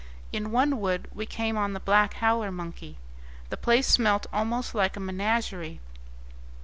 [0.31, 2.97] In one wood we came on the black howler monkey.
[3.51, 5.79] The place smelt almost like a menagerie.